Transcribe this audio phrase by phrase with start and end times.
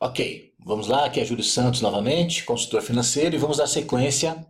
[0.00, 4.46] Ok, vamos lá, aqui é Júlio Santos novamente, consultor financeiro, e vamos dar sequência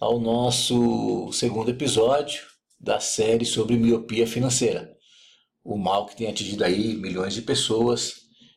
[0.00, 2.42] ao nosso segundo episódio
[2.80, 4.96] da série sobre miopia financeira.
[5.62, 8.14] O mal que tem atingido aí milhões de pessoas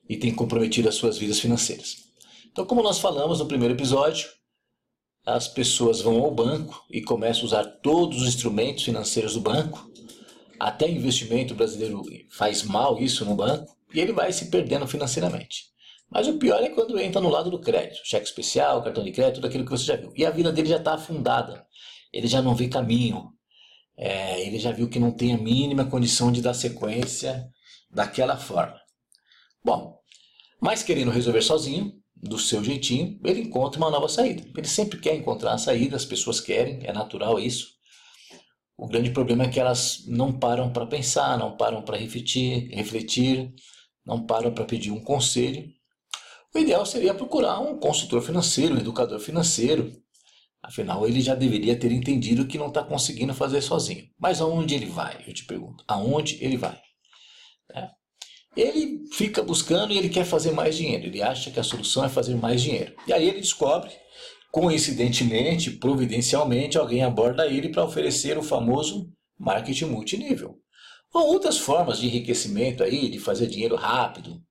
[0.07, 1.97] e tem comprometido as suas vidas financeiras.
[2.49, 4.29] Então, como nós falamos no primeiro episódio,
[5.25, 9.91] as pessoas vão ao banco e começam a usar todos os instrumentos financeiros do banco.
[10.57, 15.68] Até investimento brasileiro faz mal isso no banco e ele vai se perdendo financeiramente.
[16.11, 19.35] Mas o pior é quando entra no lado do crédito, cheque especial, cartão de crédito,
[19.35, 20.11] tudo aquilo que você já viu.
[20.15, 21.65] E a vida dele já está afundada,
[22.11, 23.31] ele já não vê caminho,
[23.97, 27.47] é, ele já viu que não tem a mínima condição de dar sequência
[27.91, 28.79] daquela forma.
[29.63, 29.99] Bom,
[30.59, 34.43] mas querendo resolver sozinho, do seu jeitinho, ele encontra uma nova saída.
[34.55, 37.67] Ele sempre quer encontrar a saída, as pessoas querem, é natural isso.
[38.77, 43.53] O grande problema é que elas não param para pensar, não param para refletir, refletir,
[44.05, 45.69] não param para pedir um conselho
[46.53, 49.91] o ideal seria procurar um consultor financeiro, um educador financeiro.
[50.61, 54.05] Afinal, ele já deveria ter entendido que não está conseguindo fazer sozinho.
[54.17, 55.23] Mas aonde ele vai?
[55.27, 55.83] Eu te pergunto.
[55.87, 56.77] Aonde ele vai?
[57.73, 57.87] É.
[58.57, 61.05] Ele fica buscando e ele quer fazer mais dinheiro.
[61.05, 62.93] Ele acha que a solução é fazer mais dinheiro.
[63.07, 63.91] E aí ele descobre,
[64.51, 69.09] coincidentemente, providencialmente, alguém aborda ele para oferecer o famoso
[69.39, 70.57] marketing multinível.
[71.13, 74.41] Ou outras formas de enriquecimento aí, de fazer dinheiro rápido,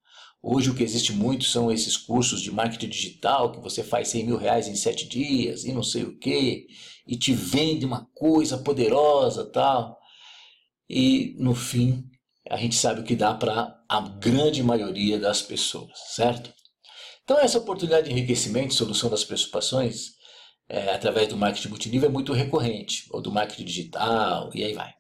[0.42, 4.24] Hoje o que existe muito são esses cursos de marketing digital que você faz 100
[4.24, 6.66] mil reais em 7 dias e não sei o que,
[7.06, 9.98] e te vende uma coisa poderosa tal.
[10.88, 12.04] E no fim
[12.48, 16.52] a gente sabe o que dá para a grande maioria das pessoas, certo?
[17.24, 20.12] Então essa oportunidade de enriquecimento, solução das preocupações,
[20.68, 24.94] é, através do marketing multinível é muito recorrente, ou do marketing digital, e aí vai.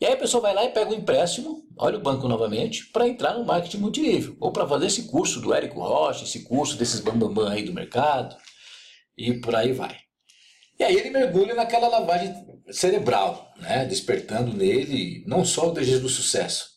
[0.00, 3.08] E aí a pessoa vai lá e pega um empréstimo, olha o banco novamente, para
[3.08, 4.36] entrar no marketing multinível.
[4.40, 8.36] Ou para fazer esse curso do Érico Rocha, esse curso desses bambambam aí do mercado,
[9.16, 9.96] e por aí vai.
[10.78, 12.34] E aí ele mergulha naquela lavagem
[12.70, 13.84] cerebral, né?
[13.84, 16.70] despertando nele não só o desejo do sucesso,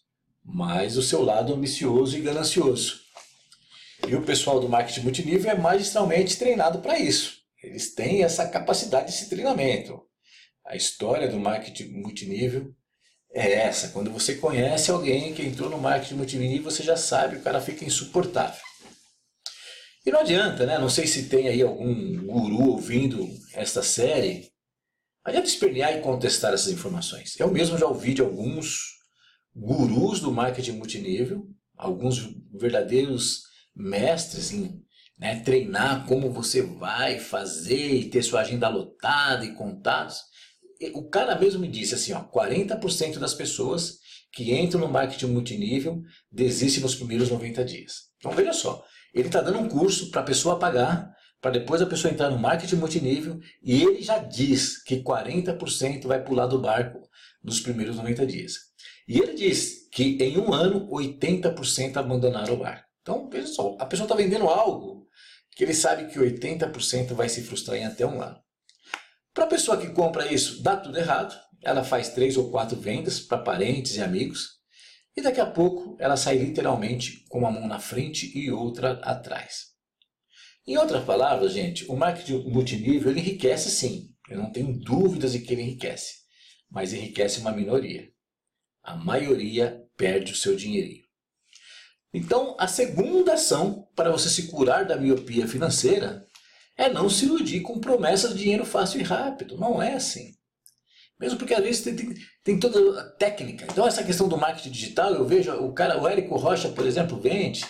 [0.43, 3.01] mas o seu lado ambicioso e ganancioso.
[4.07, 7.37] E o pessoal do marketing multinível é magistralmente treinado para isso.
[7.61, 9.99] Eles têm essa capacidade desse treinamento.
[10.63, 12.73] A história do marketing multinível
[13.31, 13.89] é essa.
[13.89, 17.85] Quando você conhece alguém que entrou no marketing multinível, você já sabe, o cara fica
[17.85, 18.61] insuportável.
[20.05, 20.79] E não adianta, né?
[20.79, 24.49] Não sei se tem aí algum guru ouvindo esta série.
[25.23, 27.37] Adianta espernear e contestar essas informações.
[27.37, 28.97] Eu mesmo já ouvi de alguns
[29.53, 31.45] gurus do marketing multinível,
[31.75, 33.41] alguns verdadeiros
[33.75, 34.81] mestres em
[35.17, 40.21] né, treinar como você vai fazer e ter sua agenda lotada e contados
[40.93, 43.97] o cara mesmo me disse assim, ó, 40% das pessoas
[44.31, 46.01] que entram no marketing multinível
[46.31, 48.07] desistem nos primeiros 90 dias.
[48.17, 48.83] Então veja só,
[49.13, 51.11] ele está dando um curso para a pessoa pagar,
[51.41, 56.23] para depois a pessoa entrar no marketing multinível, e ele já diz que 40% vai
[56.23, 56.99] pular do barco
[57.43, 58.53] nos primeiros 90 dias.
[59.07, 62.85] E ele diz que em um ano 80% abandonaram o barco.
[63.01, 65.07] Então veja só, a pessoa está vendendo algo
[65.55, 68.37] que ele sabe que 80% vai se frustrar em até um ano.
[69.37, 71.39] Para a pessoa que compra isso, dá tudo errado.
[71.61, 74.53] Ela faz três ou quatro vendas para parentes e amigos.
[75.15, 79.65] E daqui a pouco ela sai literalmente com uma mão na frente e outra atrás.
[80.65, 84.09] Em outras palavras, gente, o marketing multinível enriquece sim.
[84.27, 86.15] Eu não tenho dúvidas de que ele enriquece.
[86.67, 88.09] Mas enriquece uma minoria.
[88.81, 91.05] A maioria perde o seu dinheirinho.
[92.11, 96.25] Então, a segunda ação para você se curar da miopia financeira
[96.77, 99.57] é não se iludir com promessas de dinheiro fácil e rápido.
[99.57, 100.31] Não é assim.
[101.19, 103.65] Mesmo porque às vezes tem, tem, tem, toda a técnica.
[103.65, 107.19] Então essa questão do marketing digital, eu vejo o cara, o Érico Rocha, por exemplo,
[107.19, 107.65] vende.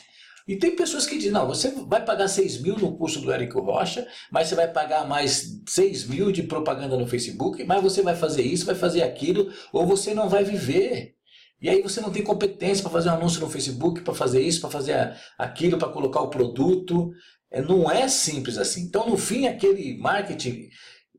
[0.47, 3.59] E tem pessoas que dizem, não, você vai pagar 6 mil no curso do Érico
[3.59, 8.15] Rocha, mas você vai pagar mais 6 mil de propaganda no Facebook, mas você vai
[8.15, 11.16] fazer isso, vai fazer aquilo, ou você não vai viver.
[11.61, 14.61] E aí você não tem competência para fazer um anúncio no Facebook, para fazer isso,
[14.61, 17.11] para fazer aquilo, para colocar o produto.
[17.49, 18.81] É, não é simples assim.
[18.81, 20.69] Então, no fim, aquele marketing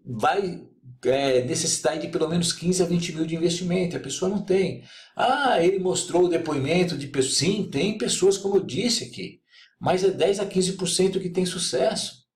[0.05, 0.63] vai
[1.05, 3.97] é, necessitar de pelo menos 15 a 20 mil de investimento.
[3.97, 4.85] A pessoa não tem.
[5.17, 7.37] Ah, ele mostrou o depoimento de pessoas.
[7.37, 9.41] Sim, tem pessoas, como eu disse aqui.
[9.81, 12.27] Mas é 10 a 15% que tem sucesso.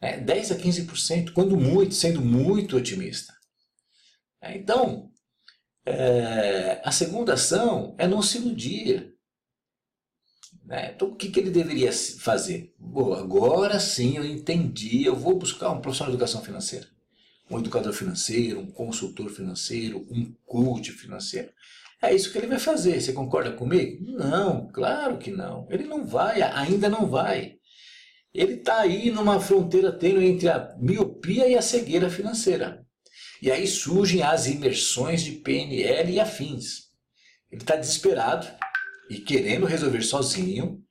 [0.00, 3.32] É 10 a 15%, quando muito, sendo muito otimista.
[4.42, 5.10] É, então,
[5.86, 9.14] é, a segunda ação é não se iludir.
[10.64, 10.92] Né?
[10.94, 12.74] Então, o que, que ele deveria fazer?
[12.76, 16.88] Bom, agora sim eu entendi, eu vou buscar um profissional de educação financeira.
[17.48, 21.50] Um educador financeiro, um consultor financeiro, um coach financeiro.
[22.02, 23.00] É isso que ele vai fazer.
[23.00, 24.04] Você concorda comigo?
[24.04, 25.68] Não, claro que não.
[25.70, 27.54] Ele não vai, ainda não vai.
[28.34, 32.85] Ele está aí numa fronteira tênue entre a miopia e a cegueira financeira.
[33.46, 36.88] E aí surgem as imersões de PNL e afins.
[37.48, 38.44] Ele está desesperado
[39.08, 40.82] e querendo resolver sozinho.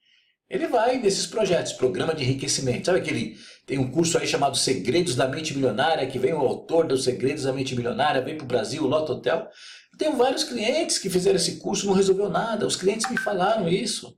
[0.49, 2.85] Ele vai nesses projetos, programa de enriquecimento.
[2.85, 3.37] Sabe aquele.
[3.65, 7.43] Tem um curso aí chamado Segredos da Mente Milionária, que vem o autor dos Segredos
[7.43, 9.49] da Mente Milionária, vem para o Brasil, o Loto Hotel.
[9.91, 12.65] Eu tenho vários clientes que fizeram esse curso, não resolveu nada.
[12.65, 14.17] Os clientes me falaram isso.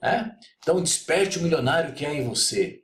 [0.00, 0.34] Né?
[0.60, 2.80] Então, desperte o milionário que há em você.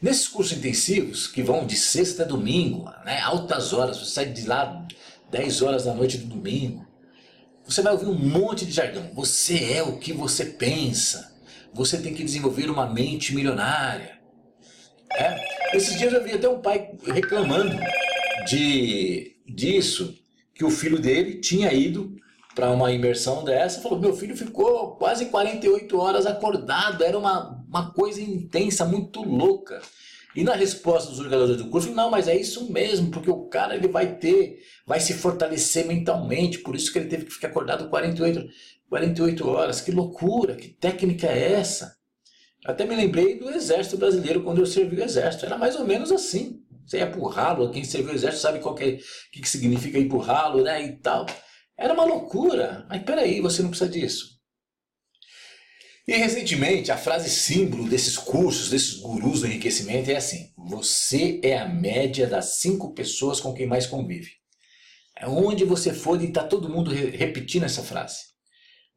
[0.00, 4.46] Nesses cursos intensivos, que vão de sexta a domingo, né, altas horas, você sai de
[4.46, 4.86] lá
[5.30, 6.86] 10 horas da noite do domingo,
[7.64, 9.10] você vai ouvir um monte de jargão.
[9.14, 11.32] Você é o que você pensa.
[11.72, 14.18] Você tem que desenvolver uma mente milionária.
[15.12, 15.76] É?
[15.76, 17.76] Esses dias eu vi até um pai reclamando
[18.48, 20.18] de disso,
[20.54, 22.16] que o filho dele tinha ido
[22.54, 27.92] para uma imersão dessa, falou: meu filho ficou quase 48 horas acordado, era uma, uma
[27.92, 29.80] coisa intensa, muito louca.
[30.34, 33.74] E na resposta dos organizadores do curso, não, mas é isso mesmo, porque o cara
[33.74, 37.88] ele vai ter, vai se fortalecer mentalmente, por isso que ele teve que ficar acordado
[37.88, 38.48] 48,
[38.88, 39.80] 48 horas.
[39.80, 41.96] Que loucura, que técnica é essa?
[42.64, 46.12] Até me lembrei do exército brasileiro quando eu servi o exército, era mais ou menos
[46.12, 46.62] assim.
[46.84, 48.98] Você ia empurrá-lo, quem serviu o exército sabe que, é,
[49.32, 51.24] que, que significa empurrá-lo, né, e tal.
[51.78, 52.84] Era uma loucura.
[52.88, 54.39] Mas peraí, você não precisa disso.
[56.10, 61.56] E recentemente, a frase símbolo desses cursos, desses gurus do enriquecimento é assim: Você é
[61.56, 64.32] a média das cinco pessoas com quem mais convive.
[65.22, 68.24] Onde você for e está todo mundo repetindo essa frase.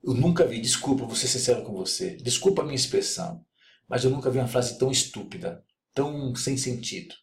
[0.03, 3.45] Eu nunca vi, desculpa, vou ser sincero com você, desculpa a minha expressão,
[3.87, 5.63] mas eu nunca vi uma frase tão estúpida,
[5.93, 7.13] tão sem sentido.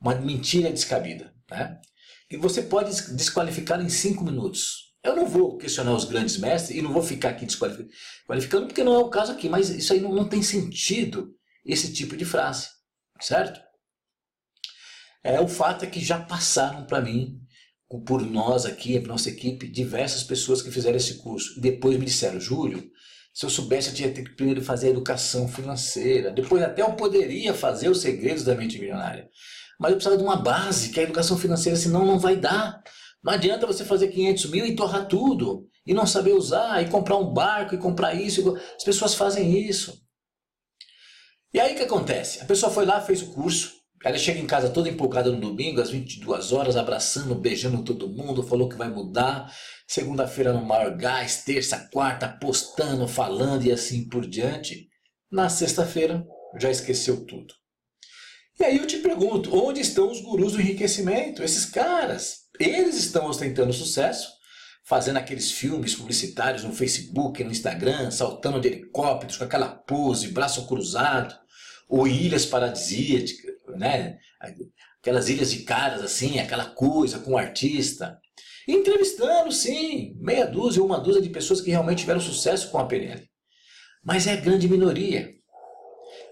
[0.00, 1.34] Uma mentira descabida.
[1.50, 1.80] Né?
[2.28, 4.87] que você pode desqualificar em cinco minutos.
[5.08, 8.94] Eu não vou questionar os grandes mestres e não vou ficar aqui desqualificando, porque não
[8.94, 11.34] é o caso aqui, mas isso aí não, não tem sentido,
[11.64, 12.68] esse tipo de frase,
[13.20, 13.60] certo?
[15.22, 17.40] É, o fato é que já passaram para mim,
[18.06, 21.58] por nós aqui, a nossa equipe, diversas pessoas que fizeram esse curso.
[21.60, 22.90] Depois me disseram, Júlio,
[23.32, 26.30] se eu soubesse, eu tinha que primeiro fazer a educação financeira.
[26.30, 29.28] Depois até eu poderia fazer os segredos da mente milionária.
[29.80, 32.82] Mas eu precisava de uma base, que é a educação financeira, senão não vai dar.
[33.22, 37.16] Não adianta você fazer 500 mil e torrar tudo, e não saber usar, e comprar
[37.16, 38.56] um barco, e comprar isso.
[38.76, 40.00] As pessoas fazem isso.
[41.52, 42.40] E aí o que acontece?
[42.40, 45.80] A pessoa foi lá, fez o curso, ela chega em casa toda empolgada no domingo,
[45.80, 49.52] às 22 horas, abraçando, beijando todo mundo, falou que vai mudar.
[49.88, 54.88] Segunda-feira no maior gás, terça, quarta, postando, falando e assim por diante.
[55.30, 56.24] Na sexta-feira,
[56.60, 57.52] já esqueceu tudo.
[58.60, 61.42] E aí eu te pergunto, onde estão os gurus do enriquecimento?
[61.42, 64.28] Esses caras, eles estão ostentando sucesso,
[64.84, 70.66] fazendo aqueles filmes publicitários no Facebook, no Instagram, saltando de helicópteros com aquela pose, braço
[70.66, 71.34] cruzado,
[71.88, 73.36] ou ilhas paradisíacas,
[73.76, 74.18] né?
[75.00, 78.18] Aquelas ilhas de caras assim, aquela coisa com o artista.
[78.66, 82.86] entrevistando, sim, meia dúzia ou uma dúzia de pessoas que realmente tiveram sucesso com a
[82.86, 83.26] PNL.
[84.04, 85.34] Mas é a grande minoria.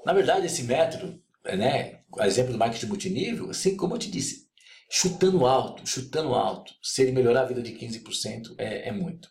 [0.05, 4.46] Na verdade, esse método né, exemplo do marketing multinível, assim como eu te disse,
[4.89, 9.29] chutando alto, chutando alto, se ele melhorar a vida de 15% é, é muito.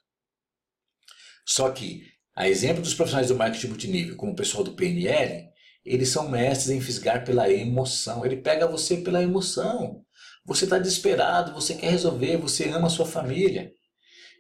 [1.46, 2.04] Só que,
[2.36, 5.48] a exemplo dos profissionais do marketing multinível, como o pessoal do PNL,
[5.84, 8.26] eles são mestres em fisgar pela emoção.
[8.26, 10.04] Ele pega você pela emoção.
[10.44, 13.72] Você está desesperado, você quer resolver, você ama a sua família.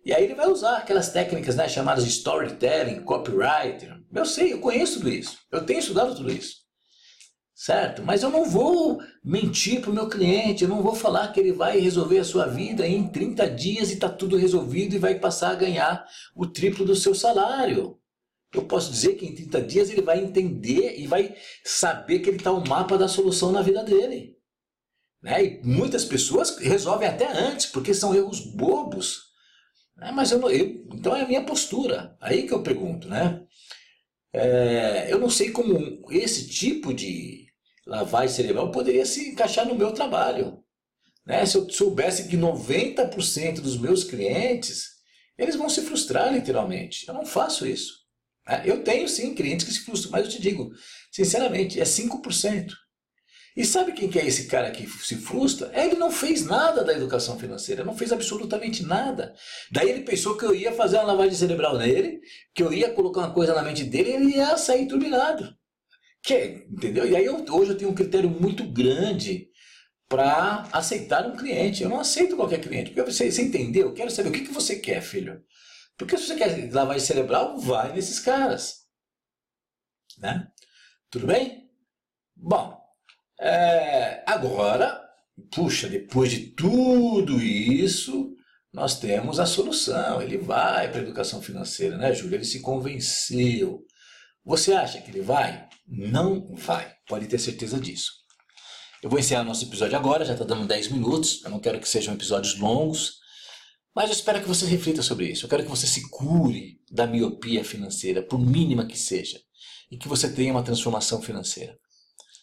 [0.03, 3.95] E aí ele vai usar aquelas técnicas né, chamadas de storytelling, copywriter.
[4.13, 5.37] Eu sei, eu conheço tudo isso.
[5.51, 6.64] Eu tenho estudado tudo isso
[7.55, 8.03] certo?
[8.03, 11.53] Mas eu não vou mentir para o meu cliente, eu não vou falar que ele
[11.53, 15.51] vai resolver a sua vida em 30 dias e está tudo resolvido e vai passar
[15.51, 17.97] a ganhar o triplo do seu salário.
[18.53, 21.33] Eu posso dizer que em 30 dias ele vai entender e vai
[21.63, 24.35] saber que ele está o mapa da solução na vida dele.
[25.21, 25.45] Né?
[25.45, 29.23] E muitas pessoas resolvem até antes, porque são erros bobos.
[29.97, 30.11] Né?
[30.11, 32.15] Mas eu, não, eu, então é a minha postura.
[32.21, 33.41] Aí que eu pergunto, né?
[34.31, 37.44] É, eu não sei como esse tipo de,
[37.85, 40.63] lavagem cerebral poderia se encaixar no meu trabalho.
[41.25, 41.45] Né?
[41.45, 44.95] Se eu soubesse que 90% dos meus clientes,
[45.37, 47.07] eles vão se frustrar literalmente.
[47.07, 47.93] Eu não faço isso.
[48.47, 48.63] Né?
[48.65, 50.71] Eu tenho sim clientes que se frustram, mas eu te digo,
[51.11, 52.71] sinceramente, é 5%.
[53.55, 55.71] E sabe quem que é esse cara que se frustra?
[55.73, 59.33] Ele não fez nada da educação financeira, não fez absolutamente nada.
[59.71, 62.19] Daí ele pensou que eu ia fazer uma lavagem cerebral nele,
[62.53, 65.55] que eu ia colocar uma coisa na mente dele e ele ia sair turbinado.
[66.25, 67.07] Que, entendeu?
[67.07, 69.47] E aí eu, hoje eu tenho um critério muito grande
[70.09, 71.83] para aceitar um cliente.
[71.83, 72.89] Eu não aceito qualquer cliente.
[72.89, 73.89] Porque você, você entendeu?
[73.89, 75.43] Eu quero saber o que, que você quer, filho.
[75.95, 78.85] Porque se você quer lavagem cerebral, vai nesses caras.
[80.17, 80.47] Né?
[81.11, 81.69] Tudo bem?
[82.35, 82.75] Bom,
[83.39, 84.99] é, agora,
[85.51, 88.35] puxa, depois de tudo isso,
[88.73, 90.23] nós temos a solução.
[90.23, 92.35] Ele vai para a educação financeira, né, Júlio?
[92.35, 93.85] Ele se convenceu.
[94.43, 95.69] Você acha que ele vai?
[95.87, 96.91] Não vai.
[97.07, 98.11] Pode ter certeza disso.
[99.03, 101.43] Eu vou encerrar nosso episódio agora, já está dando 10 minutos.
[101.43, 103.19] Eu não quero que sejam episódios longos.
[103.95, 105.45] Mas eu espero que você reflita sobre isso.
[105.45, 109.39] Eu quero que você se cure da miopia financeira, por mínima que seja,
[109.91, 111.77] e que você tenha uma transformação financeira.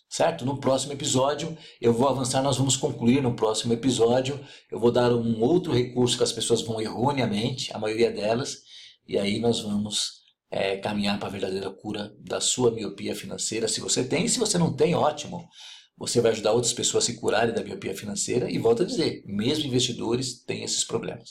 [0.09, 0.45] Certo?
[0.47, 4.39] No próximo episódio eu vou avançar, nós vamos concluir no próximo episódio.
[4.71, 8.59] Eu vou dar um outro recurso que as pessoas vão erroneamente, a maioria delas,
[9.07, 10.22] e aí nós vamos
[10.53, 13.67] é, caminhar para a verdadeira cura da sua miopia financeira.
[13.67, 15.49] Se você tem, se você não tem, ótimo.
[15.97, 19.23] Você vai ajudar outras pessoas a se curarem da miopia financeira e volto a dizer,
[19.27, 21.31] mesmo investidores têm esses problemas.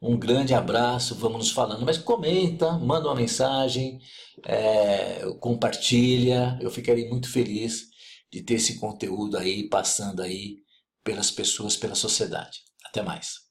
[0.00, 3.98] Um grande abraço, vamos nos falando, mas comenta, manda uma mensagem,
[4.46, 7.88] é, compartilha, eu ficarei muito feliz
[8.32, 10.58] de ter esse conteúdo aí passando aí
[11.04, 12.60] pelas pessoas, pela sociedade.
[12.86, 13.47] Até mais.